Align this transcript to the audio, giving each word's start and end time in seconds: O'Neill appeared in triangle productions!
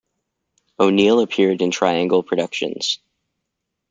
O'Neill 0.79 1.19
appeared 1.19 1.61
in 1.61 1.69
triangle 1.69 2.23
productions! 2.23 2.97